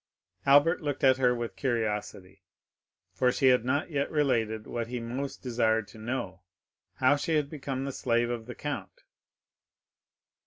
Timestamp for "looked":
0.81-1.03